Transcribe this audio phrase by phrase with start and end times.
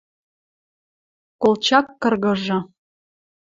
[1.41, 2.57] Колчак кыргыжы.